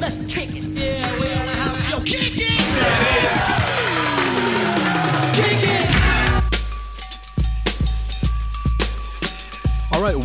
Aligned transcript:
Let's 0.00 0.16
kick 0.32 0.56
it. 0.56 0.64
Yeah, 0.64 1.20
we 1.20 1.26
on 1.26 1.46
the 1.46 1.56
house 1.60 1.90
show. 1.90 2.00
Kick 2.00 2.32
it! 2.38 2.59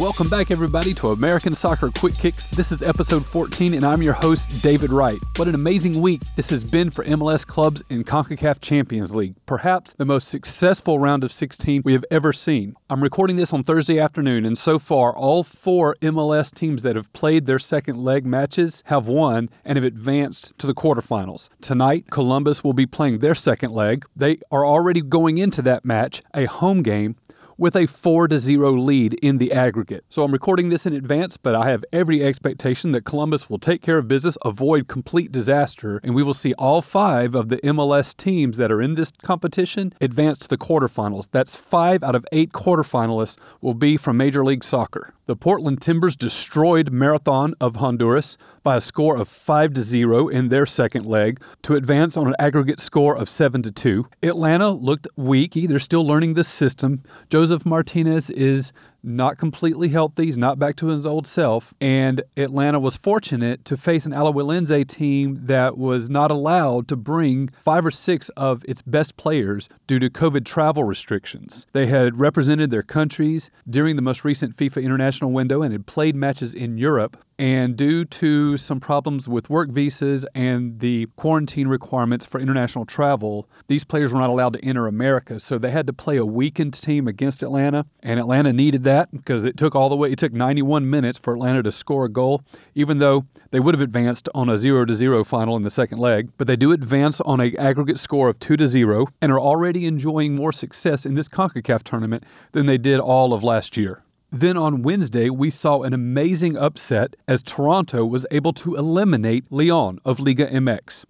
Welcome 0.05 0.29
back, 0.29 0.51
everybody, 0.51 0.93
to 0.93 1.09
American 1.09 1.55
Soccer 1.55 1.89
Quick 1.89 2.13
Kicks. 2.13 2.43
This 2.51 2.71
is 2.71 2.83
episode 2.83 3.25
14, 3.25 3.73
and 3.73 3.83
I'm 3.83 4.03
your 4.03 4.13
host, 4.13 4.61
David 4.61 4.91
Wright. 4.91 5.17
What 5.35 5.47
an 5.47 5.55
amazing 5.55 5.99
week 5.99 6.21
this 6.35 6.51
has 6.51 6.63
been 6.63 6.91
for 6.91 7.03
MLS 7.05 7.43
clubs 7.43 7.83
in 7.89 8.03
CONCACAF 8.03 8.61
Champions 8.61 9.15
League, 9.15 9.33
perhaps 9.47 9.93
the 9.93 10.05
most 10.05 10.27
successful 10.27 10.99
round 10.99 11.23
of 11.23 11.33
16 11.33 11.81
we 11.83 11.93
have 11.93 12.05
ever 12.11 12.33
seen. 12.33 12.75
I'm 12.87 13.01
recording 13.01 13.35
this 13.35 13.51
on 13.51 13.63
Thursday 13.63 13.99
afternoon, 13.99 14.45
and 14.45 14.59
so 14.59 14.77
far, 14.77 15.11
all 15.11 15.43
four 15.43 15.95
MLS 16.03 16.53
teams 16.53 16.83
that 16.83 16.95
have 16.95 17.11
played 17.13 17.47
their 17.47 17.57
second 17.57 17.97
leg 17.97 18.27
matches 18.27 18.83
have 18.85 19.07
won 19.07 19.49
and 19.65 19.75
have 19.75 19.83
advanced 19.83 20.53
to 20.59 20.67
the 20.67 20.75
quarterfinals. 20.75 21.49
Tonight, 21.61 22.11
Columbus 22.11 22.63
will 22.63 22.73
be 22.73 22.85
playing 22.85 23.19
their 23.19 23.33
second 23.33 23.71
leg. 23.71 24.05
They 24.15 24.37
are 24.51 24.63
already 24.63 25.01
going 25.01 25.39
into 25.39 25.63
that 25.63 25.83
match, 25.83 26.21
a 26.35 26.45
home 26.45 26.83
game, 26.83 27.15
with 27.57 27.75
a 27.75 27.85
4 27.85 28.27
to 28.27 28.39
0 28.39 28.71
lead 28.71 29.13
in 29.15 29.37
the 29.37 29.51
aggregate. 29.51 30.05
So 30.09 30.23
I'm 30.23 30.31
recording 30.31 30.69
this 30.69 30.85
in 30.85 30.93
advance, 30.93 31.37
but 31.37 31.55
I 31.55 31.69
have 31.69 31.85
every 31.93 32.23
expectation 32.23 32.91
that 32.91 33.05
Columbus 33.05 33.49
will 33.49 33.59
take 33.59 33.81
care 33.81 33.97
of 33.97 34.07
business, 34.07 34.37
avoid 34.43 34.87
complete 34.87 35.31
disaster, 35.31 35.99
and 36.03 36.15
we 36.15 36.23
will 36.23 36.33
see 36.33 36.53
all 36.53 36.81
5 36.81 37.35
of 37.35 37.49
the 37.49 37.57
MLS 37.57 38.15
teams 38.15 38.57
that 38.57 38.71
are 38.71 38.81
in 38.81 38.95
this 38.95 39.11
competition 39.23 39.93
advance 40.01 40.37
to 40.39 40.47
the 40.47 40.57
quarterfinals. 40.57 41.27
That's 41.31 41.55
5 41.55 42.03
out 42.03 42.15
of 42.15 42.25
8 42.31 42.51
quarterfinalists 42.51 43.37
will 43.61 43.73
be 43.73 43.97
from 43.97 44.17
Major 44.17 44.43
League 44.43 44.63
Soccer. 44.63 45.13
The 45.27 45.35
Portland 45.35 45.81
Timbers 45.81 46.15
destroyed 46.15 46.91
Marathon 46.91 47.55
of 47.59 47.77
Honduras 47.77 48.37
by 48.65 48.75
a 48.75 48.81
score 48.81 49.15
of 49.15 49.29
5 49.29 49.75
to 49.75 49.83
0 49.83 50.27
in 50.27 50.49
their 50.49 50.65
second 50.65 51.05
leg 51.05 51.39
to 51.61 51.75
advance 51.75 52.17
on 52.17 52.27
an 52.27 52.35
aggregate 52.39 52.79
score 52.79 53.15
of 53.15 53.29
7 53.29 53.61
to 53.61 53.71
2. 53.71 54.07
Atlanta 54.23 54.71
looked 54.71 55.07
weak. 55.15 55.53
They're 55.53 55.79
still 55.79 56.05
learning 56.05 56.33
the 56.33 56.43
system. 56.43 57.03
Josef 57.29 57.63
Martinez 57.63 58.31
is 58.31 58.73
not 59.05 59.37
completely 59.37 59.89
healthy. 59.89 60.25
He's 60.25 60.37
not 60.37 60.59
back 60.59 60.75
to 60.77 60.87
his 60.87 61.05
old 61.05 61.27
self. 61.27 61.73
And 61.79 62.23
Atlanta 62.35 62.79
was 62.79 62.97
fortunate 62.97 63.63
to 63.65 63.77
face 63.77 64.05
an 64.05 64.11
Alajuelense 64.11 64.87
team 64.87 65.39
that 65.43 65.77
was 65.77 66.09
not 66.09 66.31
allowed 66.31 66.87
to 66.87 66.95
bring 66.95 67.49
five 67.63 67.85
or 67.85 67.91
six 67.91 68.29
of 68.29 68.65
its 68.67 68.81
best 68.81 69.17
players 69.17 69.69
due 69.87 69.99
to 69.99 70.09
COVID 70.09 70.45
travel 70.45 70.83
restrictions. 70.83 71.67
They 71.73 71.87
had 71.87 72.19
represented 72.19 72.71
their 72.71 72.83
countries 72.83 73.51
during 73.69 73.95
the 73.95 74.01
most 74.01 74.23
recent 74.23 74.55
FIFA 74.55 74.83
international 74.83 75.31
window 75.31 75.61
and 75.61 75.71
had 75.71 75.85
played 75.85 76.15
matches 76.15 76.53
in 76.53 76.77
Europe. 76.77 77.17
And 77.37 77.75
due 77.75 78.05
to 78.05 78.55
some 78.55 78.79
problems 78.79 79.27
with 79.27 79.49
work 79.49 79.69
visas 79.69 80.25
and 80.33 80.79
the 80.79 81.07
quarantine 81.17 81.67
requirements 81.67 82.25
for 82.25 82.39
international 82.39 82.85
travel, 82.85 83.49
these 83.67 83.83
players 83.83 84.13
were 84.13 84.19
not 84.19 84.29
allowed 84.29 84.53
to 84.53 84.63
enter 84.63 84.87
America. 84.87 85.41
So 85.41 85.57
they 85.57 85.71
had 85.71 85.85
to 85.87 85.93
play 85.93 86.15
a 86.15 86.25
weakened 86.25 86.75
team 86.75 87.09
against 87.09 87.43
Atlanta. 87.43 87.87
And 88.01 88.21
Atlanta 88.21 88.53
needed 88.53 88.85
that 88.85 88.94
because 89.11 89.43
it 89.43 89.57
took 89.57 89.75
all 89.75 89.89
the 89.89 89.95
way, 89.95 90.11
it 90.11 90.17
took 90.17 90.33
91 90.33 90.89
minutes 90.89 91.17
for 91.17 91.33
Atlanta 91.33 91.63
to 91.63 91.71
score 91.71 92.05
a 92.05 92.09
goal, 92.09 92.41
even 92.73 92.99
though 92.99 93.25
they 93.51 93.59
would 93.59 93.75
have 93.75 93.81
advanced 93.81 94.27
on 94.33 94.49
a 94.49 94.57
0 94.57 94.85
to 94.85 94.93
0 94.93 95.23
final 95.23 95.55
in 95.55 95.63
the 95.63 95.69
second 95.69 95.99
leg. 95.99 96.29
But 96.37 96.47
they 96.47 96.55
do 96.55 96.71
advance 96.71 97.21
on 97.21 97.39
an 97.39 97.55
aggregate 97.57 97.99
score 97.99 98.29
of 98.29 98.39
2 98.39 98.57
to 98.57 98.67
0 98.67 99.07
and 99.21 99.31
are 99.31 99.39
already 99.39 99.85
enjoying 99.85 100.35
more 100.35 100.51
success 100.51 101.05
in 101.05 101.15
this 101.15 101.29
CONCACAF 101.29 101.83
tournament 101.83 102.23
than 102.51 102.65
they 102.65 102.77
did 102.77 102.99
all 102.99 103.33
of 103.33 103.43
last 103.43 103.77
year. 103.77 104.03
Then 104.31 104.57
on 104.57 104.81
Wednesday, 104.81 105.29
we 105.29 105.49
saw 105.49 105.83
an 105.83 105.93
amazing 105.93 106.57
upset 106.57 107.15
as 107.27 107.41
Toronto 107.41 108.05
was 108.05 108.25
able 108.31 108.53
to 108.53 108.75
eliminate 108.75 109.49
León 109.49 109.99
of 110.03 110.19
Liga 110.19 110.47
MX. 110.47 111.05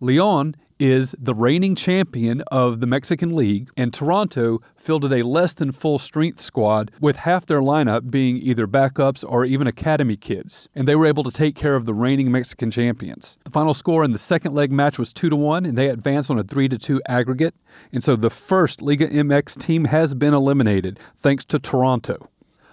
León 0.00 0.54
is 0.80 1.14
the 1.18 1.34
reigning 1.34 1.76
champion 1.76 2.40
of 2.50 2.80
the 2.80 2.86
Mexican 2.86 3.36
League, 3.36 3.68
and 3.76 3.92
Toronto 3.92 4.60
fielded 4.74 5.12
a 5.12 5.22
less 5.22 5.52
than 5.52 5.70
full 5.70 5.98
strength 5.98 6.40
squad 6.40 6.90
with 7.00 7.16
half 7.16 7.44
their 7.44 7.60
lineup 7.60 8.10
being 8.10 8.38
either 8.38 8.66
backups 8.66 9.22
or 9.28 9.44
even 9.44 9.66
academy 9.66 10.16
kids. 10.16 10.68
And 10.74 10.88
they 10.88 10.96
were 10.96 11.06
able 11.06 11.22
to 11.24 11.30
take 11.30 11.54
care 11.54 11.76
of 11.76 11.84
the 11.84 11.94
reigning 11.94 12.32
Mexican 12.32 12.70
champions. 12.70 13.36
The 13.44 13.50
final 13.50 13.74
score 13.74 14.02
in 14.02 14.12
the 14.12 14.18
second 14.18 14.54
leg 14.54 14.72
match 14.72 14.98
was 14.98 15.12
2 15.12 15.28
to 15.28 15.36
1, 15.36 15.66
and 15.66 15.76
they 15.76 15.88
advanced 15.88 16.30
on 16.30 16.38
a 16.38 16.42
3 16.42 16.68
to 16.70 16.78
2 16.78 17.02
aggregate. 17.06 17.54
And 17.92 18.02
so 18.02 18.16
the 18.16 18.30
first 18.30 18.80
Liga 18.80 19.06
MX 19.06 19.60
team 19.60 19.84
has 19.84 20.14
been 20.14 20.32
eliminated 20.32 20.98
thanks 21.18 21.44
to 21.46 21.58
Toronto. 21.58 22.28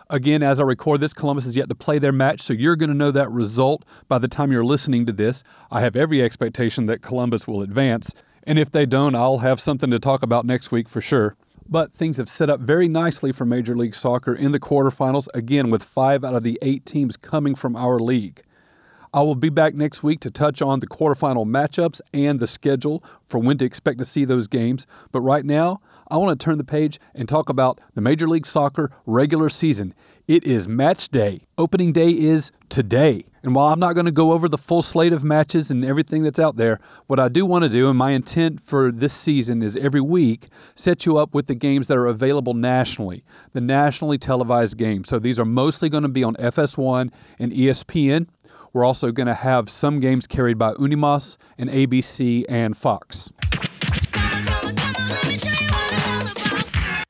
Again, 0.09 0.41
as 0.41 0.57
I 0.59 0.63
record 0.63 1.01
this, 1.01 1.13
Columbus 1.13 1.45
is 1.45 1.57
yet 1.57 1.67
to 1.67 1.75
play 1.75 1.99
their 1.99 2.13
match, 2.13 2.41
so 2.41 2.53
you're 2.53 2.77
going 2.77 2.89
to 2.89 2.95
know 2.95 3.11
that 3.11 3.29
result 3.29 3.83
by 4.07 4.17
the 4.17 4.29
time 4.29 4.53
you're 4.53 4.63
listening 4.63 5.05
to 5.05 5.11
this. 5.11 5.43
I 5.69 5.81
have 5.81 5.97
every 5.97 6.21
expectation 6.21 6.85
that 6.85 7.01
Columbus 7.01 7.45
will 7.45 7.61
advance, 7.61 8.13
and 8.43 8.57
if 8.57 8.71
they 8.71 8.85
don't, 8.85 9.15
I'll 9.15 9.39
have 9.39 9.59
something 9.59 9.91
to 9.91 9.99
talk 9.99 10.23
about 10.23 10.45
next 10.45 10.71
week 10.71 10.87
for 10.87 11.01
sure. 11.01 11.35
But 11.67 11.93
things 11.93 12.15
have 12.15 12.29
set 12.29 12.49
up 12.49 12.61
very 12.61 12.87
nicely 12.87 13.33
for 13.33 13.43
Major 13.43 13.75
League 13.75 13.95
Soccer 13.95 14.33
in 14.33 14.53
the 14.53 14.61
quarterfinals, 14.61 15.27
again, 15.33 15.69
with 15.69 15.83
five 15.83 16.23
out 16.23 16.35
of 16.35 16.43
the 16.43 16.57
eight 16.61 16.85
teams 16.85 17.17
coming 17.17 17.53
from 17.53 17.75
our 17.75 17.99
league. 17.99 18.43
I 19.13 19.21
will 19.23 19.35
be 19.35 19.49
back 19.49 19.73
next 19.73 20.03
week 20.03 20.21
to 20.21 20.31
touch 20.31 20.61
on 20.61 20.79
the 20.79 20.87
quarterfinal 20.87 21.45
matchups 21.45 21.99
and 22.13 22.39
the 22.39 22.47
schedule 22.47 23.03
for 23.23 23.39
when 23.39 23.57
to 23.57 23.65
expect 23.65 23.99
to 23.99 24.05
see 24.05 24.23
those 24.23 24.47
games. 24.47 24.87
But 25.11 25.21
right 25.21 25.43
now, 25.43 25.81
I 26.09 26.17
want 26.17 26.39
to 26.39 26.43
turn 26.43 26.57
the 26.57 26.63
page 26.63 26.99
and 27.13 27.27
talk 27.27 27.49
about 27.49 27.79
the 27.93 28.01
Major 28.01 28.27
League 28.27 28.45
Soccer 28.45 28.91
regular 29.05 29.49
season. 29.49 29.93
It 30.27 30.43
is 30.43 30.67
match 30.67 31.09
day. 31.09 31.41
Opening 31.57 31.91
day 31.91 32.11
is 32.11 32.51
today. 32.69 33.25
And 33.43 33.55
while 33.55 33.67
I'm 33.67 33.79
not 33.79 33.93
going 33.93 34.05
to 34.05 34.11
go 34.11 34.33
over 34.33 34.49
the 34.49 34.57
full 34.57 34.81
slate 34.81 35.13
of 35.13 35.23
matches 35.23 35.71
and 35.71 35.85
everything 35.85 36.23
that's 36.23 36.39
out 36.39 36.57
there, 36.57 36.79
what 37.07 37.19
I 37.19 37.29
do 37.29 37.45
want 37.45 37.63
to 37.63 37.69
do, 37.69 37.89
and 37.89 37.97
my 37.97 38.11
intent 38.11 38.61
for 38.61 38.91
this 38.91 39.13
season 39.13 39.61
is 39.61 39.75
every 39.77 40.01
week 40.01 40.49
set 40.75 41.05
you 41.05 41.17
up 41.17 41.33
with 41.33 41.47
the 41.47 41.55
games 41.55 41.87
that 41.87 41.97
are 41.97 42.07
available 42.07 42.53
nationally, 42.53 43.23
the 43.53 43.61
nationally 43.61 44.17
televised 44.17 44.77
games. 44.77 45.09
So 45.09 45.19
these 45.19 45.39
are 45.39 45.45
mostly 45.45 45.87
going 45.87 46.03
to 46.03 46.09
be 46.09 46.23
on 46.23 46.35
FS1 46.35 47.09
and 47.39 47.51
ESPN. 47.51 48.27
We're 48.73 48.85
also 48.85 49.11
going 49.11 49.27
to 49.27 49.33
have 49.33 49.69
some 49.69 49.99
games 49.99 50.27
carried 50.27 50.57
by 50.57 50.73
Unimas 50.73 51.37
and 51.57 51.69
ABC 51.69 52.45
and 52.49 52.77
Fox. 52.77 53.31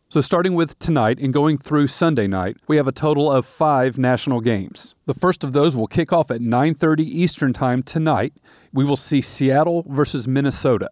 So, 0.09 0.21
starting 0.21 0.55
with 0.55 0.79
tonight 0.79 1.19
and 1.19 1.33
going 1.33 1.57
through 1.57 1.87
Sunday 1.87 2.27
night, 2.27 2.55
we 2.65 2.77
have 2.77 2.87
a 2.87 2.93
total 2.93 3.29
of 3.29 3.45
five 3.45 3.97
national 3.97 4.39
games. 4.39 4.95
The 5.05 5.13
first 5.13 5.43
of 5.43 5.51
those 5.51 5.75
will 5.75 5.85
kick 5.85 6.13
off 6.13 6.31
at 6.31 6.39
9:30 6.39 7.03
Eastern 7.03 7.51
Time 7.51 7.83
tonight. 7.83 8.33
We 8.71 8.85
will 8.85 8.95
see 8.95 9.19
Seattle 9.19 9.83
versus 9.85 10.25
Minnesota. 10.25 10.87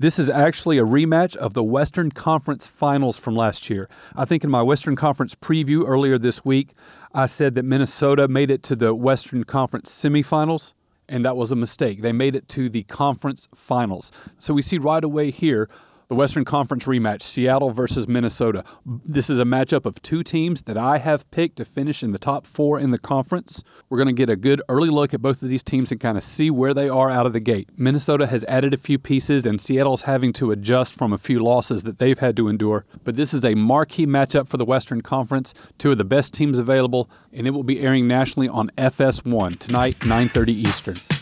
This 0.00 0.18
is 0.18 0.28
actually 0.28 0.76
a 0.76 0.84
rematch 0.84 1.36
of 1.36 1.54
the 1.54 1.62
Western 1.62 2.10
Conference 2.10 2.66
Finals 2.66 3.16
from 3.16 3.36
last 3.36 3.70
year. 3.70 3.88
I 4.16 4.24
think 4.24 4.42
in 4.42 4.50
my 4.50 4.62
Western 4.62 4.96
Conference 4.96 5.36
preview 5.36 5.84
earlier 5.86 6.18
this 6.18 6.44
week, 6.44 6.74
I 7.14 7.26
said 7.26 7.54
that 7.54 7.64
Minnesota 7.64 8.26
made 8.26 8.50
it 8.50 8.64
to 8.64 8.74
the 8.74 8.92
Western 8.92 9.44
Conference 9.44 9.88
semifinals, 9.88 10.74
and 11.08 11.24
that 11.24 11.36
was 11.36 11.52
a 11.52 11.56
mistake. 11.56 12.02
They 12.02 12.12
made 12.12 12.34
it 12.34 12.48
to 12.48 12.68
the 12.68 12.82
conference 12.82 13.46
finals. 13.54 14.10
So 14.40 14.52
we 14.52 14.62
see 14.62 14.78
right 14.78 15.04
away 15.04 15.30
here 15.30 15.68
the 16.08 16.14
Western 16.14 16.44
Conference 16.44 16.84
rematch, 16.84 17.20
Seattle 17.20 17.70
versus 17.70 18.08
Minnesota. 18.08 18.64
This 18.86 19.28
is 19.28 19.38
a 19.38 19.44
matchup 19.44 19.84
of 19.84 20.00
two 20.00 20.22
teams 20.22 20.62
that 20.62 20.78
I 20.78 20.96
have 20.98 21.30
picked 21.30 21.56
to 21.56 21.66
finish 21.66 22.02
in 22.02 22.12
the 22.12 22.18
top 22.18 22.46
four 22.46 22.80
in 22.80 22.92
the 22.92 22.98
conference. 22.98 23.62
We're 23.90 23.98
going 23.98 24.08
to 24.08 24.14
get 24.14 24.30
a 24.30 24.36
good 24.36 24.62
early 24.70 24.88
look 24.88 25.12
at 25.12 25.20
both 25.20 25.42
of 25.42 25.50
these 25.50 25.62
teams 25.62 25.92
and 25.92 26.00
kind 26.00 26.16
of 26.16 26.24
see 26.24 26.50
where 26.50 26.72
they 26.72 26.88
are 26.88 27.10
out 27.10 27.26
of 27.26 27.34
the 27.34 27.40
gate. 27.40 27.68
Minnesota 27.76 28.26
has 28.26 28.42
added 28.48 28.72
a 28.72 28.78
few 28.78 28.98
pieces, 28.98 29.44
and 29.44 29.60
Seattle's 29.60 30.02
having 30.02 30.32
to 30.34 30.50
adjust 30.50 30.94
from 30.94 31.12
a 31.12 31.18
few 31.18 31.40
losses 31.40 31.84
that 31.84 31.98
they've 31.98 32.18
had 32.18 32.38
to 32.38 32.48
endure. 32.48 32.86
But 33.04 33.16
this 33.16 33.34
is 33.34 33.44
a 33.44 33.54
marquee 33.54 34.06
matchup 34.06 34.48
for 34.48 34.56
the 34.56 34.64
Western 34.64 35.02
Conference, 35.02 35.52
two 35.76 35.92
of 35.92 35.98
the 35.98 36.04
best 36.04 36.32
teams 36.32 36.58
available, 36.58 37.10
and 37.34 37.46
it 37.46 37.50
will 37.50 37.64
be 37.64 37.80
airing 37.80 38.08
nationally 38.08 38.48
on 38.48 38.70
FS1 38.78 39.58
tonight, 39.58 39.98
9:30 40.00 40.54
Eastern. 40.54 41.17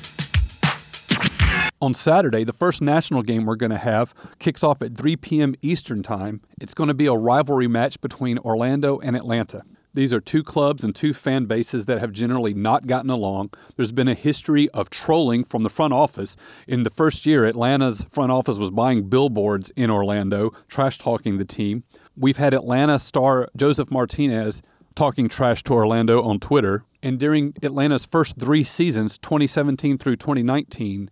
On 1.79 1.93
Saturday, 1.93 2.43
the 2.43 2.55
first 2.55 2.81
national 2.81 3.23
game 3.23 3.45
we're 3.45 3.55
going 3.55 3.71
to 3.71 3.77
have 3.77 4.15
kicks 4.39 4.65
off 4.65 4.81
at 4.81 4.97
3 4.97 5.17
p.m. 5.17 5.55
Eastern 5.61 6.03
Time. 6.03 6.41
It's 6.59 6.73
going 6.73 6.89
to 6.89 6.95
be 6.95 7.05
a 7.05 7.13
rivalry 7.13 7.69
match 7.69 8.01
between 8.01 8.39
Orlando 8.39 8.99
and 9.01 9.15
Atlanta. 9.15 9.63
These 9.93 10.11
are 10.13 10.21
two 10.21 10.43
clubs 10.43 10.85
and 10.85 10.95
two 10.95 11.13
fan 11.13 11.45
bases 11.45 11.85
that 11.85 11.99
have 11.99 12.13
generally 12.13 12.55
not 12.55 12.87
gotten 12.87 13.11
along. 13.11 13.51
There's 13.77 13.93
been 13.93 14.09
a 14.09 14.15
history 14.15 14.71
of 14.71 14.89
trolling 14.89 15.45
from 15.45 15.65
the 15.65 15.71
front 15.71 15.93
office. 15.93 16.35
In 16.67 16.83
the 16.85 16.91
first 16.91 17.27
year, 17.27 17.45
Atlanta's 17.45 18.05
front 18.05 18.33
office 18.33 18.57
was 18.57 18.71
buying 18.71 19.11
billboards 19.11 19.71
in 19.77 19.91
Orlando, 19.91 20.53
trash 20.69 20.99
talking 20.99 21.37
the 21.37 21.45
team. 21.45 21.85
We've 22.17 22.39
had 22.39 22.55
Atlanta 22.55 22.99
star 22.99 23.49
Josef 23.55 23.91
Martinez 23.91 24.63
talking 24.95 25.29
trash 25.29 25.63
to 25.65 25.75
Orlando 25.75 26.23
on 26.23 26.41
Twitter. 26.41 26.85
And 27.03 27.19
during 27.19 27.55
Atlanta's 27.63 28.07
first 28.07 28.39
three 28.39 28.65
seasons, 28.65 29.19
2017 29.19 29.99
through 29.99 30.17
2019, 30.17 31.11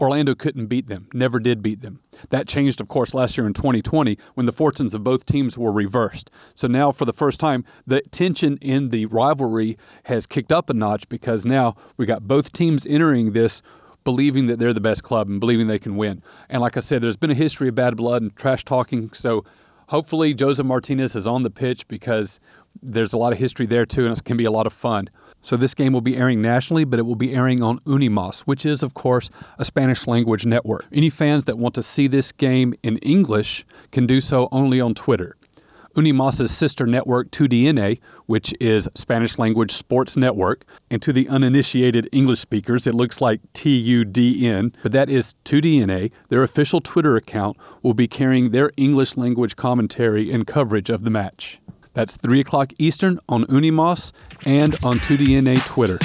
Orlando 0.00 0.34
couldn't 0.34 0.66
beat 0.66 0.88
them, 0.88 1.08
never 1.12 1.38
did 1.38 1.62
beat 1.62 1.82
them. 1.82 2.00
That 2.30 2.48
changed, 2.48 2.80
of 2.80 2.88
course, 2.88 3.12
last 3.12 3.36
year 3.36 3.46
in 3.46 3.52
2020 3.52 4.16
when 4.34 4.46
the 4.46 4.52
fortunes 4.52 4.94
of 4.94 5.04
both 5.04 5.26
teams 5.26 5.58
were 5.58 5.72
reversed. 5.72 6.30
So 6.54 6.66
now, 6.66 6.90
for 6.90 7.04
the 7.04 7.12
first 7.12 7.38
time, 7.38 7.64
the 7.86 8.00
tension 8.10 8.56
in 8.62 8.88
the 8.88 9.06
rivalry 9.06 9.76
has 10.04 10.26
kicked 10.26 10.52
up 10.52 10.70
a 10.70 10.74
notch 10.74 11.08
because 11.08 11.44
now 11.44 11.76
we 11.96 12.06
got 12.06 12.26
both 12.26 12.52
teams 12.52 12.86
entering 12.86 13.32
this 13.32 13.60
believing 14.02 14.46
that 14.46 14.58
they're 14.58 14.72
the 14.72 14.80
best 14.80 15.02
club 15.02 15.28
and 15.28 15.40
believing 15.40 15.66
they 15.66 15.78
can 15.78 15.96
win. 15.96 16.22
And 16.48 16.62
like 16.62 16.76
I 16.76 16.80
said, 16.80 17.02
there's 17.02 17.16
been 17.16 17.30
a 17.30 17.34
history 17.34 17.68
of 17.68 17.74
bad 17.74 17.96
blood 17.96 18.22
and 18.22 18.34
trash 18.34 18.64
talking. 18.64 19.12
So 19.12 19.44
hopefully 19.88 20.32
Josef 20.32 20.64
Martinez 20.64 21.14
is 21.14 21.26
on 21.26 21.42
the 21.42 21.50
pitch 21.50 21.86
because 21.86 22.40
there's 22.82 23.12
a 23.12 23.18
lot 23.18 23.32
of 23.32 23.38
history 23.38 23.66
there 23.66 23.84
too, 23.84 24.06
and 24.06 24.16
it 24.16 24.24
can 24.24 24.36
be 24.36 24.44
a 24.44 24.50
lot 24.50 24.66
of 24.66 24.72
fun. 24.72 25.10
So 25.42 25.56
this 25.56 25.74
game 25.74 25.92
will 25.92 26.00
be 26.00 26.16
airing 26.16 26.42
nationally, 26.42 26.84
but 26.84 26.98
it 26.98 27.02
will 27.02 27.16
be 27.16 27.34
airing 27.34 27.62
on 27.62 27.80
Unimas, 27.80 28.40
which 28.40 28.66
is, 28.66 28.82
of 28.82 28.94
course, 28.94 29.30
a 29.58 29.64
Spanish 29.64 30.06
language 30.06 30.44
network. 30.44 30.86
Any 30.92 31.10
fans 31.10 31.44
that 31.44 31.58
want 31.58 31.74
to 31.76 31.82
see 31.82 32.06
this 32.06 32.30
game 32.32 32.74
in 32.82 32.98
English 32.98 33.64
can 33.90 34.06
do 34.06 34.20
so 34.20 34.48
only 34.52 34.80
on 34.80 34.94
Twitter. 34.94 35.36
Unimas's 35.96 36.56
sister 36.56 36.86
network 36.86 37.30
2DNA, 37.30 37.98
which 38.26 38.54
is 38.60 38.88
Spanish 38.94 39.38
language 39.38 39.72
sports 39.72 40.16
network, 40.16 40.64
and 40.90 41.02
to 41.02 41.12
the 41.12 41.28
uninitiated 41.28 42.08
English 42.12 42.38
speakers, 42.38 42.86
it 42.86 42.94
looks 42.94 43.20
like 43.20 43.40
TUDN, 43.54 44.72
but 44.82 44.92
that 44.92 45.10
is 45.10 45.34
2DNA. 45.44 46.12
Their 46.28 46.42
official 46.42 46.80
Twitter 46.80 47.16
account 47.16 47.56
will 47.82 47.94
be 47.94 48.06
carrying 48.06 48.50
their 48.50 48.70
English 48.76 49.16
language 49.16 49.56
commentary 49.56 50.30
and 50.30 50.46
coverage 50.46 50.90
of 50.90 51.02
the 51.02 51.10
match. 51.10 51.59
That's 51.94 52.16
3 52.16 52.40
o'clock 52.40 52.72
Eastern 52.78 53.18
on 53.28 53.44
Unimas 53.46 54.12
and 54.44 54.76
on 54.82 54.98
2DNA 55.00 55.64
Twitter. 55.66 55.98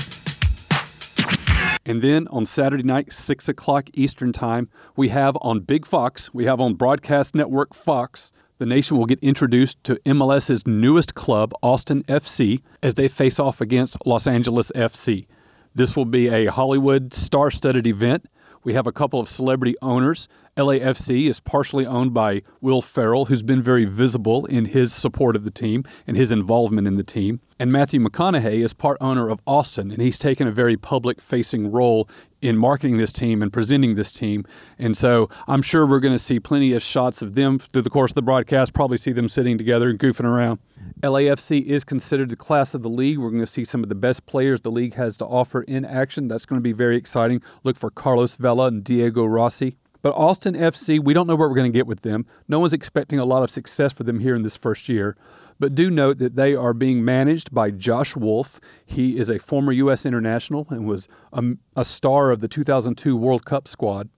And 1.86 2.02
then 2.02 2.28
on 2.30 2.46
Saturday 2.46 2.84
night, 2.84 3.14
6 3.14 3.48
o'clock 3.48 3.90
Eastern 3.94 4.34
Time, 4.34 4.70
we 4.96 5.10
have 5.10 5.38
on 5.42 5.60
Big 5.60 5.86
Fox, 5.86 6.34
we 6.34 6.46
have 6.46 6.60
on 6.60 6.74
Broadcast 6.74 7.36
Network 7.36 7.76
Fox, 7.76 8.32
the 8.58 8.66
nation 8.66 8.98
will 8.98 9.06
get 9.06 9.20
introduced 9.20 9.84
to 9.84 9.96
MLS's 10.06 10.66
newest 10.66 11.14
club, 11.14 11.54
Austin 11.62 12.04
FC, 12.04 12.62
as 12.82 12.96
they 12.96 13.10
face 13.10 13.38
off 13.38 13.60
against 13.60 13.98
Los 14.06 14.26
Angeles 14.26 14.72
FC. 14.74 15.28
This 15.76 15.96
will 15.96 16.06
be 16.06 16.30
a 16.30 16.46
Hollywood 16.46 17.14
star 17.14 17.52
studded 17.52 17.86
event. 17.86 18.28
We 18.64 18.74
have 18.74 18.88
a 18.88 18.94
couple 18.94 19.20
of 19.20 19.28
celebrity 19.28 19.76
owners. 19.82 20.30
LAFC 20.58 21.28
is 21.28 21.42
partially 21.42 21.86
owned 21.86 22.14
by 22.14 22.42
Will 22.62 22.82
Ferrell, 22.82 23.26
who's 23.26 23.44
been 23.44 23.62
very 23.62 23.84
visible 23.84 24.46
in 24.46 24.66
his 24.66 24.94
support 24.94 25.36
of 25.36 25.44
the 25.44 25.52
team 25.52 25.84
and 26.08 26.16
his 26.16 26.32
involvement 26.32 26.88
in 26.88 26.96
the 26.96 27.04
team. 27.04 27.42
And 27.60 27.74
Matthew 27.74 28.00
McConaughey 28.00 28.64
is 28.64 28.72
part 28.72 28.98
owner 29.02 29.28
of 29.28 29.42
Austin, 29.46 29.92
and 29.92 30.02
he's 30.02 30.18
taken 30.18 30.48
a 30.48 30.54
very 30.54 30.78
public 30.78 31.20
facing 31.20 31.74
role 31.74 32.08
in 32.42 32.56
marketing 32.58 32.96
this 32.96 33.12
team 33.12 33.42
and 33.42 33.52
presenting 33.52 33.96
this 33.96 34.14
team. 34.14 34.46
And 34.80 34.96
so 34.96 35.30
I'm 35.46 35.62
sure 35.62 35.86
we're 35.86 36.00
going 36.00 36.16
to 36.16 36.20
see 36.20 36.40
plenty 36.40 36.72
of 36.72 36.82
shots 36.82 37.22
of 37.22 37.36
them 37.36 37.60
through 37.60 37.82
the 37.82 37.90
course 37.90 38.12
of 38.12 38.16
the 38.16 38.22
broadcast, 38.22 38.74
probably 38.74 38.98
see 38.98 39.12
them 39.12 39.28
sitting 39.28 39.58
together 39.58 39.90
and 39.90 40.00
goofing 40.00 40.24
around. 40.24 40.60
LAFC 41.02 41.66
is 41.66 41.84
considered 41.84 42.30
the 42.30 42.38
class 42.38 42.74
of 42.74 42.82
the 42.82 42.90
league. 42.90 43.18
We're 43.18 43.30
going 43.30 43.42
to 43.42 43.48
see 43.48 43.66
some 43.66 43.84
of 43.84 43.90
the 43.90 43.96
best 43.96 44.26
players 44.26 44.62
the 44.62 44.72
league 44.72 44.94
has 44.94 45.18
to 45.18 45.26
offer 45.26 45.64
in 45.64 45.84
action. 45.84 46.30
That's 46.30 46.46
going 46.46 46.60
to 46.60 46.64
be 46.64 46.72
very 46.72 46.96
exciting. 46.96 47.42
Look 47.66 47.76
for 47.76 47.90
Carlos 47.90 48.38
Vela 48.38 48.68
and 48.68 48.86
Diego 48.86 49.26
Rossi. 49.26 49.76
But 50.06 50.14
Austin 50.18 50.54
FC, 50.54 51.04
we 51.04 51.16
don't 51.16 51.26
know 51.26 51.36
what 51.36 51.50
we're 51.50 51.56
going 51.56 51.72
to 51.72 51.76
get 51.76 51.88
with 51.88 52.02
them. 52.02 52.28
No 52.48 52.60
one's 52.60 52.74
expecting 52.74 53.18
a 53.18 53.26
lot 53.26 53.42
of 53.42 53.50
success 53.50 53.92
for 53.92 54.04
them 54.04 54.20
here 54.20 54.36
in 54.36 54.44
this 54.44 54.56
first 54.56 54.88
year. 54.88 55.18
But 55.60 55.74
do 55.74 55.90
note 55.90 56.20
that 56.20 56.36
they 56.36 56.54
are 56.54 56.76
being 56.76 57.04
managed 57.04 57.52
by 57.52 57.72
Josh 57.72 58.16
Wolff. 58.16 58.60
He 58.86 59.18
is 59.18 59.32
a 59.32 59.40
former 59.40 59.72
U.S. 59.72 60.06
international 60.06 60.68
and 60.70 60.88
was 60.88 61.08
a, 61.34 61.44
a 61.76 61.84
star 61.84 62.30
of 62.30 62.40
the 62.40 62.48
2002 62.48 63.18
World 63.18 63.48
Cup 63.48 63.68
squad. 63.68 64.10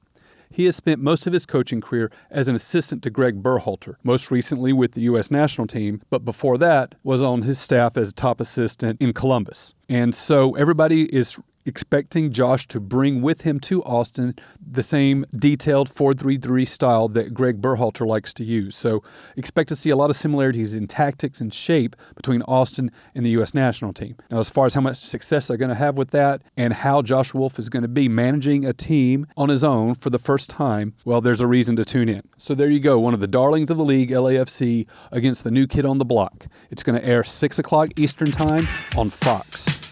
He 0.50 0.66
has 0.66 0.76
spent 0.76 1.00
most 1.02 1.26
of 1.26 1.32
his 1.32 1.46
coaching 1.46 1.80
career 1.80 2.12
as 2.30 2.50
an 2.50 2.56
assistant 2.56 3.02
to 3.04 3.10
Greg 3.10 3.42
Berhalter, 3.42 3.96
most 4.04 4.30
recently 4.30 4.74
with 4.74 4.92
the 4.92 5.02
U.S. 5.02 5.32
national 5.32 5.68
team, 5.68 6.02
but 6.10 6.26
before 6.26 6.58
that 6.58 6.96
was 7.02 7.22
on 7.22 7.44
his 7.44 7.60
staff 7.60 7.96
as 7.96 8.10
a 8.10 8.14
top 8.14 8.42
assistant 8.42 9.02
in 9.02 9.14
Columbus. 9.14 9.74
And 9.88 10.14
so 10.14 10.54
everybody 10.58 11.04
is 11.16 11.38
expecting 11.68 12.32
Josh 12.32 12.68
to 12.70 12.80
bring 12.80 13.22
with 13.22 13.42
him 13.42 13.60
to 13.60 13.84
Austin 13.84 14.36
the 14.60 14.84
same 14.84 15.26
detailed 15.38 15.94
4-3-3 15.94 16.68
style 16.68 17.08
that 17.10 17.34
Greg 17.34 17.62
Berhalter 17.62 18.08
likes 18.08 18.34
to 18.36 18.44
use. 18.44 18.76
So 18.76 19.04
expect 19.36 19.70
to 19.70 19.76
see 19.76 19.90
a 19.90 19.96
lot 19.96 20.10
of 20.10 20.16
similarities 20.16 20.74
in 20.74 20.88
tactics 20.88 21.42
and 21.42 21.54
shape 21.54 21.96
between 22.16 22.42
Austin 22.44 22.90
and 23.14 23.26
the 23.26 23.32
U.S. 23.32 23.54
national 23.54 23.94
team. 23.94 24.16
Now, 24.32 24.40
as 24.40 24.50
far 24.50 24.66
as 24.66 24.74
how 24.74 24.82
much 24.82 24.98
success 24.98 25.48
they're 25.48 25.58
going 25.58 25.70
to 25.70 25.76
have 25.76 25.98
with 25.98 26.12
that 26.12 26.42
and 26.56 26.74
how 26.74 27.02
Josh 27.02 27.34
Wolff 27.34 27.60
is 27.60 27.70
going 27.70 27.84
to 27.84 27.90
be 27.90 28.08
managing 28.08 28.66
a 28.66 28.74
team 28.74 29.28
on 29.36 29.50
his 29.50 29.64
own 29.64 29.96
for 29.96 30.10
the 30.10 30.20
first 30.20 30.50
time, 30.50 30.94
well, 31.04 31.22
there's 31.22 31.42
a 31.42 31.48
reason 31.48 31.76
to 31.76 31.86
tune 31.86 32.10
in. 32.10 32.24
So 32.38 32.56
there 32.56 32.70
you 32.70 32.80
go, 32.80 33.00
one 33.00 33.14
of 33.14 33.20
the 33.20 33.28
darlings 33.28 33.70
of 33.70 33.78
the 33.78 33.86
league, 33.86 34.10
LAFC, 34.10 34.88
against 35.12 35.44
the 35.44 35.52
new 35.52 35.68
kid 35.68 35.86
on 35.86 35.98
the 35.98 36.06
block. 36.06 36.48
It's 36.72 36.84
going 36.84 37.00
to 37.00 37.06
air 37.06 37.24
6 37.24 37.60
o'clock 37.60 37.90
Eastern 37.98 38.32
Time 38.32 38.68
on 38.96 39.10
Fox. 39.10 39.87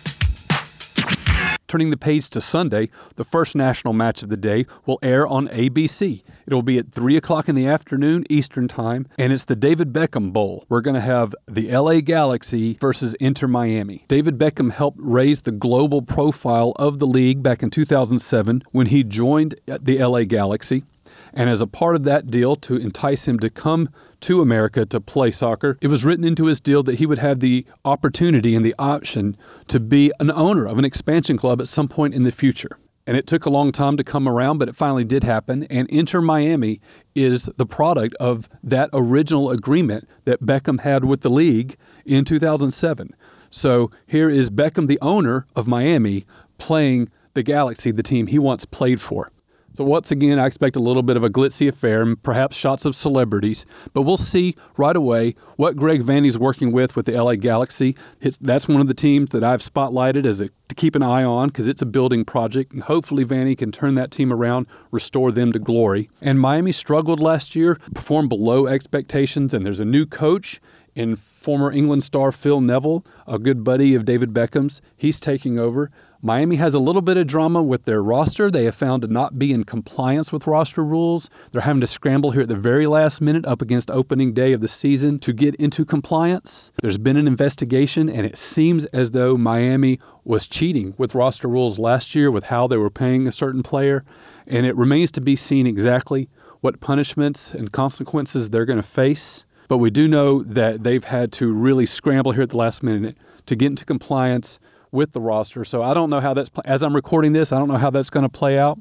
Turning 1.76 1.90
the 1.90 1.98
page 1.98 2.30
to 2.30 2.40
Sunday, 2.40 2.88
the 3.18 3.26
first 3.26 3.54
national 3.54 3.94
match 3.94 4.24
of 4.24 4.30
the 4.30 4.38
day 4.38 4.66
will 4.86 4.98
air 5.02 5.28
on 5.28 5.50
ABC. 5.50 6.24
It 6.48 6.54
will 6.54 6.62
be 6.62 6.78
at 6.78 6.94
3 6.94 7.18
o'clock 7.18 7.50
in 7.50 7.56
the 7.56 7.68
afternoon 7.68 8.24
Eastern 8.30 8.70
Time, 8.70 9.10
and 9.18 9.34
it's 9.34 9.44
the 9.44 9.58
David 9.58 9.92
Beckham 9.92 10.32
Bowl. 10.32 10.66
We're 10.70 10.80
going 10.80 10.94
to 10.94 11.02
have 11.02 11.36
the 11.50 11.70
LA 11.70 12.00
Galaxy 12.00 12.78
versus 12.80 13.14
Inter 13.16 13.48
Miami. 13.48 14.06
David 14.08 14.38
Beckham 14.38 14.72
helped 14.72 15.00
raise 15.02 15.42
the 15.42 15.52
global 15.52 16.02
profile 16.02 16.72
of 16.78 17.00
the 17.00 17.08
league 17.08 17.44
back 17.44 17.62
in 17.62 17.70
2007 17.70 18.64
when 18.72 18.88
he 18.88 19.04
joined 19.04 19.56
the 19.66 20.02
LA 20.02 20.24
Galaxy. 20.24 20.86
And 21.34 21.50
as 21.50 21.60
a 21.60 21.68
part 21.68 21.98
of 21.98 22.04
that 22.04 22.32
deal 22.32 22.56
to 22.56 22.78
entice 22.78 23.28
him 23.28 23.38
to 23.40 23.50
come 23.50 23.90
to 24.22 24.42
America 24.42 24.86
to 24.86 25.00
play 25.02 25.32
soccer, 25.32 25.78
it 25.82 25.88
was 25.88 26.06
written 26.06 26.26
into 26.26 26.46
his 26.46 26.60
deal 26.60 26.84
that 26.84 27.00
he 27.00 27.06
would 27.06 27.20
have 27.20 27.40
the 27.40 27.66
opportunity 27.84 28.56
and 28.56 28.66
the 28.66 28.76
option 28.78 29.38
to 29.68 29.80
be 29.80 30.12
an 30.20 30.32
owner 30.32 30.66
of 30.66 30.78
an 30.78 30.86
expansion 30.86 31.38
club 31.38 31.62
at 31.62 31.68
some 31.68 31.88
point 31.88 32.14
in 32.14 32.24
the 32.24 32.32
future. 32.32 32.78
And 33.08 33.16
it 33.16 33.28
took 33.28 33.46
a 33.46 33.52
long 33.52 33.72
time 33.72 33.98
to 33.98 34.04
come 34.04 34.28
around, 34.28 34.58
but 34.58 34.68
it 34.68 34.76
finally 34.76 35.04
did 35.04 35.24
happen. 35.24 35.64
And 35.66 35.88
Inter 35.90 36.22
Miami 36.22 36.82
is 37.14 37.50
the 37.58 37.66
product 37.66 38.16
of 38.20 38.50
that 38.64 38.90
original 38.94 39.52
agreement 39.52 40.10
that 40.26 40.42
Beckham 40.42 40.80
had 40.80 41.06
with 41.06 41.22
the 41.22 41.30
league 41.30 41.78
in 42.04 42.26
2007. 42.26 43.16
So 43.52 43.92
here 44.08 44.30
is 44.30 44.50
Beckham, 44.50 44.88
the 44.88 45.00
owner 45.02 45.46
of 45.56 45.68
Miami, 45.68 46.26
playing 46.58 47.10
the 47.36 47.44
Galaxy, 47.44 47.92
the 47.92 48.04
team 48.04 48.28
he 48.28 48.40
once 48.40 48.66
played 48.66 49.00
for. 49.00 49.32
So, 49.76 49.84
once 49.84 50.10
again, 50.10 50.40
I 50.40 50.46
expect 50.46 50.78
a 50.78 50.80
little 50.80 51.04
bit 51.04 51.18
of 51.18 51.24
a 51.26 51.30
glitzy 51.30 51.68
affair 51.68 52.02
and 52.02 52.24
perhaps 52.24 52.56
shots 52.56 52.86
of 52.86 52.96
celebrities, 52.96 53.66
but 53.92 54.04
we'll 54.04 54.16
see 54.16 54.56
right 54.78 54.96
away 54.96 55.36
what 55.58 55.76
Greg 55.76 56.02
Vanney's 56.02 56.38
working 56.38 56.72
with 56.72 56.96
with 56.96 57.08
the 57.08 57.22
LA 57.22 57.36
Galaxy. 57.36 57.94
that's 58.40 58.70
one 58.70 58.80
of 58.80 58.88
the 58.88 58.94
teams 58.94 59.32
that 59.32 59.44
I've 59.44 59.60
spotlighted 59.60 60.26
as 60.26 60.40
a, 60.40 60.50
to 60.70 60.76
keep 60.76 60.96
an 60.96 61.04
eye 61.04 61.26
on 61.26 61.50
because 61.50 61.68
it's 61.68 61.82
a 61.82 61.86
building 61.86 62.24
project, 62.24 62.72
and 62.72 62.84
hopefully 62.84 63.26
Vanney 63.26 63.58
can 63.58 63.74
turn 63.74 63.96
that 63.96 64.12
team 64.12 64.32
around, 64.32 64.66
restore 64.92 65.34
them 65.34 65.52
to 65.52 65.60
glory. 65.60 66.10
And 66.22 66.40
Miami 66.40 66.72
struggled 66.72 67.20
last 67.20 67.54
year, 67.54 67.76
performed 67.94 68.30
below 68.30 68.68
expectations, 68.68 69.54
and 69.54 69.66
there's 69.66 69.82
a 69.82 69.86
new 69.86 70.06
coach 70.06 70.62
in 70.96 71.18
former 71.18 71.70
England 71.70 72.04
star 72.04 72.32
Phil 72.32 72.62
Neville, 72.62 73.06
a 73.28 73.38
good 73.38 73.64
buddy 73.64 73.94
of 73.94 74.06
David 74.06 74.34
Beckham's. 74.34 74.82
He's 74.96 75.20
taking 75.20 75.60
over. 75.60 75.92
Miami 76.22 76.56
has 76.56 76.74
a 76.74 76.80
little 76.80 77.02
bit 77.02 77.18
of 77.18 77.28
drama 77.28 77.62
with 77.62 77.86
their 77.86 78.02
roster. 78.02 78.50
They 78.50 78.66
have 78.66 78.76
found 78.76 79.02
to 79.02 79.08
not 79.08 79.38
be 79.38 79.52
in 79.52 79.64
compliance 79.64 80.32
with 80.32 80.48
roster 80.48 80.84
rules. 80.84 81.30
They're 81.52 81.62
having 81.62 81.82
to 81.82 81.88
scramble 81.88 82.32
here 82.32 82.44
at 82.44 82.48
the 82.48 82.56
very 82.56 82.88
last 82.88 83.22
minute 83.22 83.46
up 83.46 83.62
against 83.62 83.92
opening 83.92 84.34
day 84.34 84.54
of 84.54 84.62
the 84.62 84.68
season 84.68 85.20
to 85.20 85.34
get 85.34 85.56
into 85.56 85.86
compliance. 85.86 86.72
There's 86.82 86.98
been 86.98 87.18
an 87.18 87.28
investigation, 87.28 88.10
and 88.10 88.26
it 88.26 88.38
seems 88.38 88.86
as 88.86 89.12
though 89.12 89.36
Miami 89.36 90.00
was 90.24 90.48
cheating 90.48 90.96
with 90.98 91.16
roster 91.16 91.48
rules 91.48 91.78
last 91.78 92.16
year 92.16 92.32
with 92.32 92.46
how 92.46 92.68
they 92.68 92.78
were 92.78 92.90
paying 92.90 93.28
a 93.28 93.32
certain 93.32 93.62
player. 93.62 94.04
And 94.48 94.66
it 94.66 94.76
remains 94.76 95.12
to 95.14 95.22
be 95.22 95.36
seen 95.36 95.68
exactly 95.68 96.30
what 96.62 96.80
punishments 96.80 97.54
and 97.54 97.72
consequences 97.72 98.50
they're 98.50 98.66
going 98.66 98.82
to 98.82 98.84
face. 98.84 99.46
But 99.68 99.78
we 99.78 99.90
do 99.90 100.08
know 100.08 100.44
that 100.44 100.84
they've 100.84 101.04
had 101.04 101.32
to 101.34 101.54
really 101.54 101.86
scramble 101.86 102.32
here 102.32 102.44
at 102.44 102.50
the 102.50 102.58
last 102.58 102.84
minute 102.84 103.18
to 103.46 103.56
get 103.56 103.68
into 103.68 103.86
compliance 103.86 104.60
with 104.96 105.12
the 105.12 105.22
roster. 105.22 105.64
So 105.64 105.84
I 105.84 105.94
don't 105.94 106.10
know 106.10 106.20
how 106.20 106.34
that's 106.34 106.50
as 106.66 106.82
I'm 106.82 106.96
recording 106.96 107.34
this. 107.34 107.52
I 107.52 107.60
don't 107.60 107.68
know 107.68 107.78
how 107.78 107.92
that's 107.92 108.10
going 108.10 108.24
to 108.24 108.30
play 108.30 108.58
out, 108.58 108.80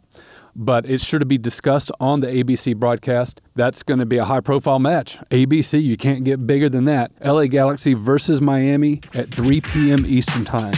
but 0.57 0.87
it's 0.87 1.05
sure 1.05 1.19
to 1.19 1.27
be 1.27 1.37
discussed 1.37 1.91
on 2.01 2.21
the 2.21 2.29
ABC 2.29 2.77
broadcast. 2.77 3.43
That's 3.55 3.83
going 3.83 4.01
to 4.01 4.07
be 4.07 4.17
a 4.17 4.25
high 4.25 4.41
profile 4.41 4.79
match. 4.79 5.19
ABC, 5.31 5.83
you 5.83 5.97
can't 5.97 6.25
get 6.25 6.47
bigger 6.47 6.71
than 6.71 6.87
that. 6.87 7.13
LA 7.23 7.47
Galaxy 7.47 7.93
versus 7.93 8.41
Miami 8.41 9.03
at 9.13 9.35
3 9.35 9.61
p.m. 9.61 10.07
Eastern 10.07 10.45
Time. 10.45 10.75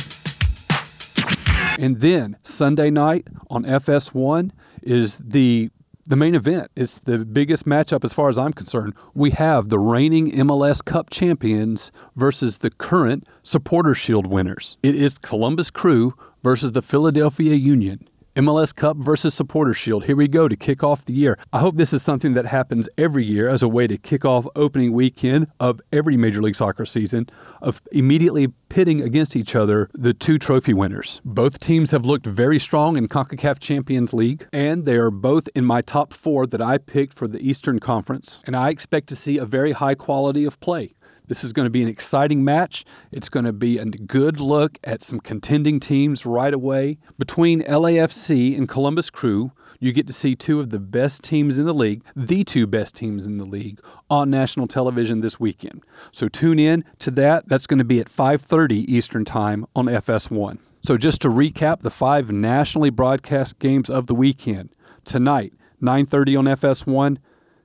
And 1.79 2.01
then 2.01 2.39
Sunday 2.43 2.91
night 2.91 3.29
on 3.51 3.65
FS1 3.65 4.51
is 4.83 5.17
the 5.17 5.71
the 6.07 6.17
main 6.17 6.35
event. 6.35 6.71
It's 6.77 6.99
the 6.99 7.19
biggest 7.25 7.65
matchup 7.67 8.05
as 8.05 8.13
far 8.13 8.29
as 8.29 8.39
I'm 8.39 8.53
concerned. 8.53 8.95
We 9.15 9.31
have 9.31 9.69
the 9.69 9.79
reigning 9.79 10.31
MLS 10.33 10.85
Cup 10.85 11.11
champions 11.11 11.93
versus 12.15 12.59
the 12.59 12.71
current 12.71 13.27
Supporter 13.43 13.95
Shield 13.95 14.27
winners. 14.27 14.77
It 14.83 14.95
is 14.95 15.19
Columbus 15.19 15.71
Crew 15.71 16.15
versus 16.43 16.73
the 16.73 16.83
Philadelphia 16.83 17.55
Union. 17.55 18.09
MLS 18.37 18.75
Cup 18.75 18.99
versus 18.99 19.33
Supporter 19.33 19.73
Shield. 19.73 20.05
Here 20.05 20.15
we 20.15 20.29
go 20.29 20.47
to 20.47 20.57
kick 20.57 20.85
off 20.85 21.07
the 21.07 21.15
year. 21.15 21.39
I 21.55 21.61
hope 21.61 21.77
this 21.77 21.95
is 21.95 22.03
something 22.03 22.35
that 22.35 22.45
happens 22.45 22.87
every 22.99 23.25
year 23.25 23.49
as 23.49 23.63
a 23.63 23.69
way 23.69 23.87
to 23.87 23.97
kick 23.97 24.27
off 24.27 24.47
opening 24.55 24.93
weekend 24.93 25.47
of 25.59 25.81
every 25.91 26.19
Major 26.19 26.43
League 26.43 26.55
Soccer 26.55 26.85
season 26.85 27.31
of 27.63 27.81
immediately 27.93 28.49
pitting 28.69 29.01
against 29.01 29.37
each 29.37 29.55
other 29.55 29.89
the 29.95 30.13
two 30.13 30.39
trophy 30.39 30.75
winners. 30.75 31.23
Both 31.25 31.61
teams 31.61 31.93
have 31.93 32.05
looked 32.05 32.27
very 32.27 32.59
strong 32.59 32.99
in 32.99 33.09
CONCACAF 33.09 33.59
Champions 33.59 34.13
League, 34.13 34.47
and 34.53 34.85
they 34.85 34.97
are 34.97 35.11
both 35.11 35.49
in 35.55 35.65
my 35.65 35.81
top 35.81 36.13
four 36.13 36.47
that 36.47 36.61
I 36.61 36.77
picked 36.77 37.15
for 37.15 37.27
the 37.27 37.41
Eastern 37.41 37.79
Conference, 37.79 38.43
and 38.45 38.55
I 38.55 38.69
expect 38.69 39.09
to 39.09 39.17
see 39.17 39.39
a 39.39 39.47
very 39.47 39.73
high 39.73 39.95
quality 39.95 40.45
of 40.45 40.61
play. 40.61 40.93
This 41.29 41.43
is 41.43 41.53
going 41.53 41.67
to 41.67 41.71
be 41.71 41.83
an 41.83 41.89
exciting 41.89 42.45
match. 42.45 42.85
It's 43.11 43.29
going 43.29 43.47
to 43.47 43.53
be 43.53 43.79
a 43.79 43.85
good 43.85 44.41
look 44.41 44.79
at 44.85 45.03
some 45.03 45.21
contending 45.21 45.81
teams 45.81 46.25
right 46.25 46.55
away. 46.55 46.99
Between 47.19 47.63
LAFC 47.63 48.57
and 48.57 48.69
Columbus 48.69 49.11
Crew, 49.11 49.53
you 49.81 49.93
get 49.93 50.07
to 50.07 50.13
see 50.13 50.35
two 50.35 50.61
of 50.61 50.71
the 50.71 50.79
best 50.79 51.23
teams 51.23 51.59
in 51.59 51.67
the 51.67 51.75
league, 51.75 52.03
the 52.15 52.45
two 52.45 52.67
best 52.67 52.95
teams 52.95 53.27
in 53.27 53.39
the 53.39 53.45
league, 53.45 53.81
on 54.09 54.31
national 54.31 54.67
television 54.67 55.21
this 55.21 55.39
weekend. 55.41 55.85
So 56.13 56.29
tune 56.29 56.59
in 56.59 56.85
to 57.01 57.11
that. 57.13 57.49
That's 57.49 57.67
going 57.67 57.79
to 57.79 57.85
be 57.85 58.01
at 58.01 58.15
5:30 58.15 58.85
Eastern 58.89 59.25
Time 59.25 59.67
on 59.75 59.87
FS1. 59.87 60.59
So 60.83 60.97
just 60.97 61.21
to 61.23 61.29
recap 61.29 61.81
the 61.81 61.91
five 61.91 62.31
nationally 62.31 62.91
broadcast 62.91 63.59
games 63.59 63.91
of 63.91 64.07
the 64.07 64.15
weekend. 64.15 64.71
Tonight, 65.05 65.53
9:30 65.83 66.39
on 66.39 66.45
FS1, 66.47 67.19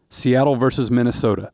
Seattle 0.09 0.55
versus 0.55 0.91
Minnesota. 0.91 1.51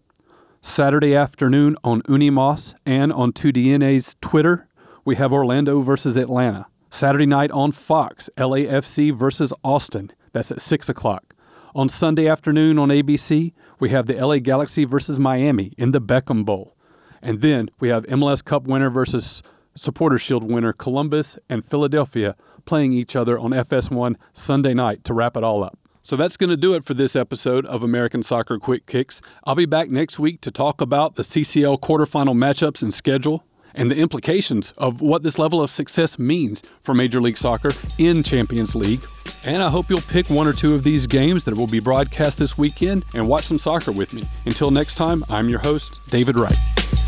Saturday 0.67 1.15
afternoon 1.15 1.75
on 1.83 2.01
Unimas 2.03 2.75
and 2.85 3.11
on 3.11 3.31
2DNA's 3.31 4.15
Twitter, 4.21 4.67
we 5.05 5.15
have 5.15 5.31
Orlando 5.31 5.81
versus 5.81 6.17
Atlanta. 6.17 6.67
Saturday 6.91 7.25
night 7.25 7.49
on 7.51 7.71
Fox, 7.71 8.29
LAFC 8.37 9.15
versus 9.15 9.51
Austin. 9.63 10.11
That's 10.33 10.51
at 10.51 10.61
6 10.61 10.89
o'clock. 10.89 11.33
On 11.73 11.89
Sunday 11.89 12.27
afternoon 12.27 12.77
on 12.77 12.89
ABC, 12.89 13.53
we 13.79 13.89
have 13.89 14.05
the 14.05 14.13
LA 14.23 14.37
Galaxy 14.37 14.83
versus 14.83 15.17
Miami 15.17 15.73
in 15.77 15.93
the 15.93 16.01
Beckham 16.01 16.45
Bowl. 16.45 16.75
And 17.21 17.41
then 17.41 17.69
we 17.79 17.87
have 17.87 18.05
MLS 18.05 18.43
Cup 18.43 18.67
winner 18.67 18.91
versus 18.91 19.41
Supporter 19.73 20.19
Shield 20.19 20.43
winner 20.43 20.73
Columbus 20.73 21.39
and 21.49 21.65
Philadelphia 21.65 22.35
playing 22.65 22.93
each 22.93 23.15
other 23.15 23.39
on 23.39 23.51
FS1 23.51 24.15
Sunday 24.33 24.75
night 24.75 25.03
to 25.05 25.13
wrap 25.13 25.37
it 25.37 25.43
all 25.43 25.63
up. 25.63 25.79
So 26.07 26.15
that's 26.15 26.37
going 26.37 26.51
to 26.51 26.55
do 26.55 26.73
it 26.73 26.85
for 26.85 26.93
this 26.93 27.17
episode 27.17 27.65
of 27.65 27.83
American 27.83 28.23
Soccer 28.23 28.57
Quick 28.57 28.85
Kicks. 28.85 29.21
I'll 29.43 29.55
be 29.55 29.65
back 29.65 29.89
next 29.89 30.17
week 30.17 30.39
to 30.39 30.51
talk 30.51 30.79
about 30.79 31.15
the 31.15 31.21
CCL 31.21 31.81
quarterfinal 31.81 32.33
matchups 32.33 32.81
and 32.81 32.93
schedule 32.93 33.43
and 33.75 33.91
the 33.91 33.97
implications 33.97 34.71
of 34.77 35.01
what 35.01 35.23
this 35.23 35.37
level 35.37 35.61
of 35.61 35.69
success 35.69 36.17
means 36.17 36.63
for 36.81 36.93
Major 36.93 37.19
League 37.19 37.37
Soccer 37.37 37.71
in 37.97 38.23
Champions 38.23 38.73
League. 38.73 39.03
And 39.45 39.61
I 39.61 39.69
hope 39.69 39.89
you'll 39.89 39.99
pick 39.99 40.29
one 40.29 40.47
or 40.47 40.53
two 40.53 40.73
of 40.75 40.85
these 40.85 41.07
games 41.07 41.43
that 41.43 41.57
will 41.57 41.67
be 41.67 41.81
broadcast 41.81 42.37
this 42.37 42.57
weekend 42.57 43.03
and 43.13 43.27
watch 43.27 43.47
some 43.47 43.59
soccer 43.59 43.91
with 43.91 44.13
me. 44.13 44.23
Until 44.45 44.71
next 44.71 44.95
time, 44.95 45.25
I'm 45.29 45.49
your 45.49 45.59
host, 45.59 45.99
David 46.09 46.39
Wright. 46.39 47.06